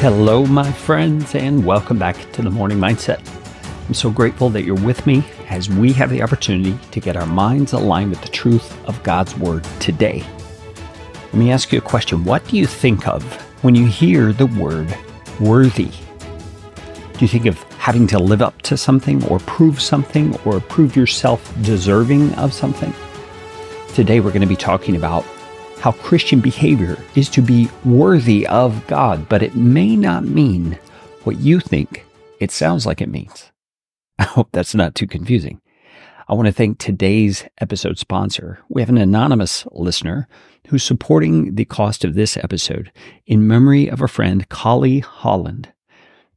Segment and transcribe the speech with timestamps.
[0.00, 3.20] Hello, my friends, and welcome back to the Morning Mindset.
[3.86, 7.26] I'm so grateful that you're with me as we have the opportunity to get our
[7.26, 10.24] minds aligned with the truth of God's Word today.
[11.24, 12.24] Let me ask you a question.
[12.24, 13.22] What do you think of
[13.62, 14.96] when you hear the word
[15.38, 15.90] worthy?
[15.90, 20.96] Do you think of having to live up to something or prove something or prove
[20.96, 22.94] yourself deserving of something?
[23.92, 25.26] Today, we're going to be talking about
[25.80, 30.78] how Christian behavior is to be worthy of God, but it may not mean
[31.24, 32.04] what you think
[32.38, 33.50] it sounds like it means.
[34.18, 35.60] I hope that's not too confusing.
[36.28, 38.60] I want to thank today's episode sponsor.
[38.68, 40.28] We have an anonymous listener
[40.68, 42.92] who's supporting the cost of this episode
[43.26, 45.72] in memory of a friend, Collie Holland.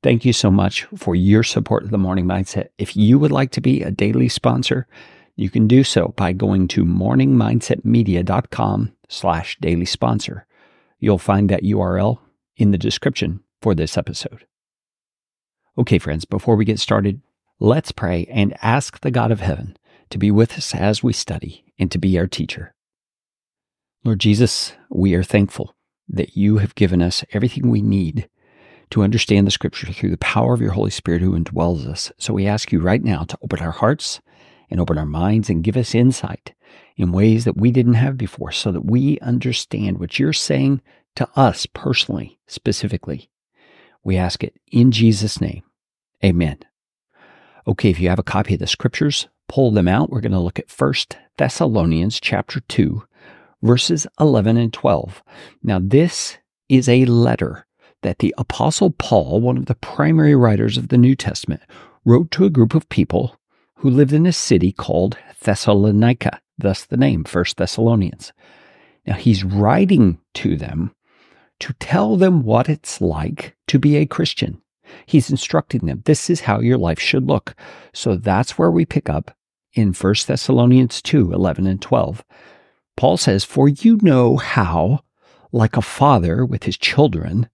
[0.01, 2.69] Thank you so much for your support of the Morning Mindset.
[2.77, 4.87] If you would like to be a daily sponsor,
[5.35, 10.45] you can do so by going to morningmindsetmedia.com slash daily sponsor.
[10.99, 12.19] You'll find that URL
[12.55, 14.45] in the description for this episode.
[15.77, 17.21] Okay, friends, before we get started,
[17.59, 19.75] let's pray and ask the God of heaven
[20.11, 22.75] to be with us as we study and to be our teacher.
[24.03, 25.75] Lord Jesus, we are thankful
[26.07, 28.29] that you have given us everything we need
[28.91, 32.11] to understand the scripture through the power of your Holy Spirit who indwells us.
[32.19, 34.21] So we ask you right now to open our hearts
[34.69, 36.53] and open our minds and give us insight
[36.95, 40.81] in ways that we didn't have before so that we understand what you're saying
[41.15, 43.29] to us personally, specifically.
[44.03, 45.63] We ask it in Jesus' name.
[46.23, 46.59] Amen.
[47.67, 50.09] Okay, if you have a copy of the scriptures, pull them out.
[50.09, 50.93] We're going to look at 1
[51.37, 53.03] Thessalonians chapter 2,
[53.61, 55.23] verses 11 and 12.
[55.61, 57.65] Now, this is a letter
[58.01, 61.61] that the Apostle Paul, one of the primary writers of the New Testament,
[62.03, 63.37] wrote to a group of people
[63.83, 68.31] who lived in a city called Thessalonica thus the name, First Thessalonians.
[69.05, 70.95] Now he's writing to them
[71.59, 74.61] to tell them what it's like to be a Christian.
[75.05, 77.55] He's instructing them, this is how your life should look.
[77.93, 79.35] So that's where we pick up
[79.73, 82.23] in 1 Thessalonians 2 11 and 12.
[82.95, 85.01] Paul says, For you know how,
[85.51, 87.49] like a father with his children,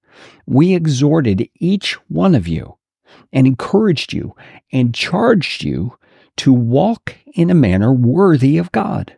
[0.45, 2.77] we exhorted each one of you
[3.33, 4.35] and encouraged you
[4.71, 5.95] and charged you
[6.37, 9.17] to walk in a manner worthy of God,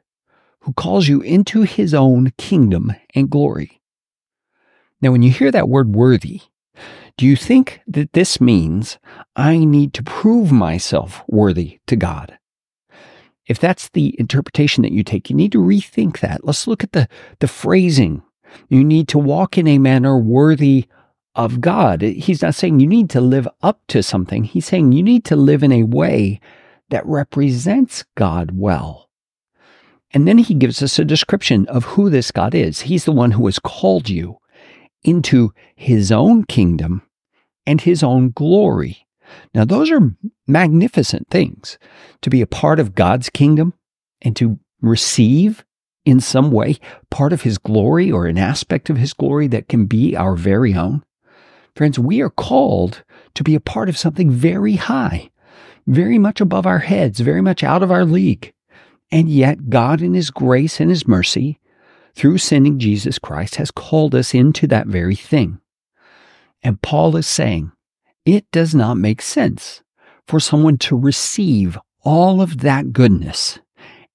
[0.62, 3.82] who calls you into his own kingdom and glory.
[5.02, 6.42] Now, when you hear that word worthy,
[7.18, 8.98] do you think that this means
[9.36, 12.38] I need to prove myself worthy to God?
[13.48, 16.46] If that's the interpretation that you take, you need to rethink that.
[16.46, 17.08] Let's look at the,
[17.40, 18.24] the phrasing.
[18.70, 20.88] You need to walk in a manner worthy
[21.36, 22.02] of God.
[22.02, 24.44] He's not saying you need to live up to something.
[24.44, 26.40] He's saying you need to live in a way
[26.92, 29.10] that represents God well.
[30.14, 32.82] And then he gives us a description of who this God is.
[32.82, 34.38] He's the one who has called you
[35.04, 37.02] into his own kingdom
[37.66, 39.08] and his own glory.
[39.56, 40.14] Now, those are
[40.48, 41.80] magnificent things
[42.22, 43.74] to be a part of God's kingdom
[44.22, 45.64] and to receive
[46.04, 46.78] in some way
[47.10, 50.74] part of his glory or an aspect of his glory that can be our very
[50.74, 51.04] own.
[51.76, 53.04] Friends, we are called
[53.36, 55.30] to be a part of something very high
[55.88, 58.54] very much above our heads, very much out of our league.
[59.12, 61.60] And yet, God, in His grace and His mercy,
[62.16, 65.60] through sending Jesus Christ, has called us into that very thing.
[66.64, 67.72] And Paul is saying,
[68.26, 69.82] it does not make sense
[70.28, 73.60] for someone to receive all of that goodness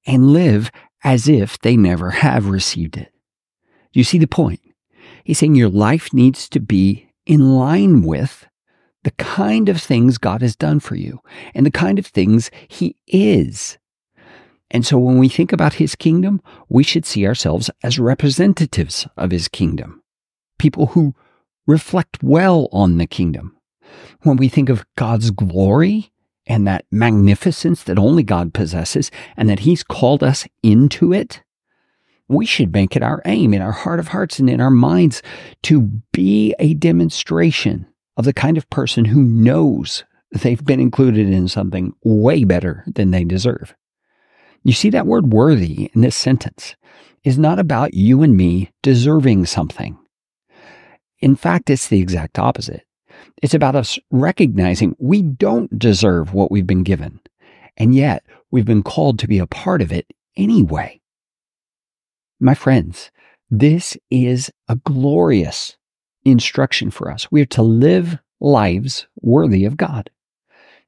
[0.06, 0.70] and live
[1.02, 3.12] as if they never have received it.
[3.92, 4.60] You see the point?
[5.24, 8.46] He's saying your life needs to be in line with
[9.06, 11.20] the kind of things God has done for you
[11.54, 13.78] and the kind of things He is.
[14.68, 19.30] And so when we think about His kingdom, we should see ourselves as representatives of
[19.30, 20.02] His kingdom,
[20.58, 21.14] people who
[21.68, 23.56] reflect well on the kingdom.
[24.22, 26.10] When we think of God's glory
[26.44, 31.44] and that magnificence that only God possesses and that He's called us into it,
[32.26, 35.22] we should make it our aim in our heart of hearts and in our minds
[35.62, 37.86] to be a demonstration
[38.16, 43.10] of the kind of person who knows they've been included in something way better than
[43.10, 43.74] they deserve.
[44.64, 46.74] You see, that word worthy in this sentence
[47.24, 49.98] is not about you and me deserving something.
[51.20, 52.82] In fact, it's the exact opposite.
[53.42, 57.20] It's about us recognizing we don't deserve what we've been given,
[57.76, 61.00] and yet we've been called to be a part of it anyway.
[62.40, 63.10] My friends,
[63.50, 65.76] this is a glorious
[66.26, 67.30] instruction for us.
[67.30, 70.10] We are to live lives worthy of God,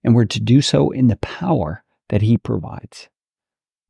[0.03, 3.09] and we're to do so in the power that He provides.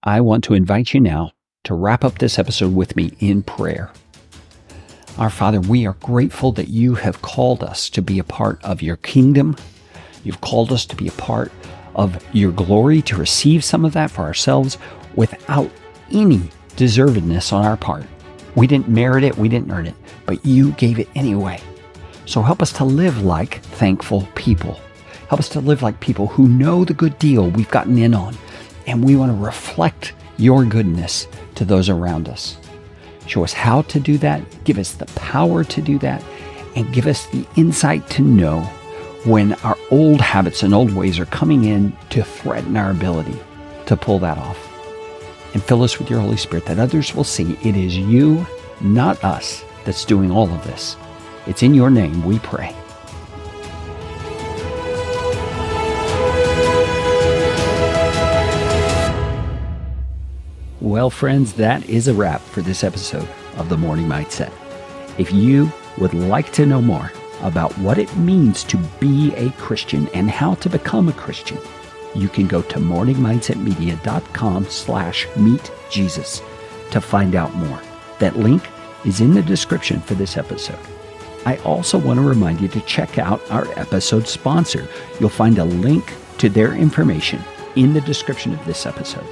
[0.03, 1.33] I want to invite you now
[1.65, 3.91] to wrap up this episode with me in prayer.
[5.19, 8.83] Our Father, we are grateful that you have called us to be a part of
[8.83, 9.57] your kingdom.
[10.23, 11.51] You've called us to be a part
[11.97, 14.79] of your glory, to receive some of that for ourselves
[15.17, 15.71] without
[16.13, 16.43] any
[16.77, 18.07] deservedness on our part.
[18.59, 19.95] We didn't merit it, we didn't earn it,
[20.27, 21.61] but you gave it anyway.
[22.27, 24.81] So help us to live like thankful people.
[25.29, 28.37] Help us to live like people who know the good deal we've gotten in on,
[28.89, 32.57] and we want to reflect your goodness to those around us.
[33.29, 36.25] Show us how to do that, give us the power to do that,
[36.75, 38.63] and give us the insight to know
[39.25, 43.39] when our old habits and old ways are coming in to threaten our ability
[43.87, 44.68] to pull that off.
[45.55, 48.47] And fill us with your Holy Spirit that others will see it is you,
[48.81, 50.97] not us, that's doing all of this.
[51.47, 52.77] It's in your name we pray.
[60.81, 64.53] Well, friends, that is a wrap for this episode of The Morning Mindset.
[65.19, 67.13] If you would like to know more
[67.43, 71.59] about what it means to be a Christian and how to become a Christian,
[72.15, 76.43] you can go to morningmindsetmedia.com slash meet Jesus
[76.91, 77.81] to find out more.
[78.19, 78.67] That link
[79.05, 80.79] is in the description for this episode.
[81.47, 84.89] I also want to remind you to check out our episode sponsor.
[85.21, 87.41] You'll find a link to their information
[87.77, 89.27] in the description of this episode.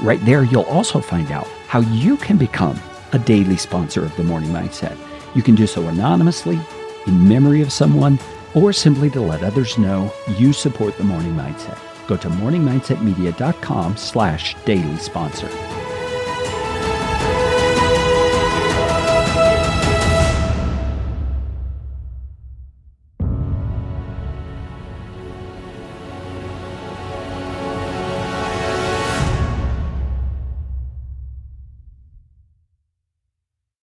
[0.00, 2.80] Right there, you'll also find out how you can become
[3.12, 4.96] a daily sponsor of the Morning Mindset.
[5.34, 6.58] You can do so anonymously,
[7.06, 8.18] in memory of someone,
[8.54, 11.78] or simply to let others know you support the Morning Mindset.
[12.10, 15.79] Go to morningmindsetmedia.com slash daily sponsor.